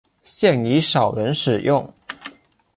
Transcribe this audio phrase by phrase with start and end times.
[0.23, 1.87] 现已少人使用。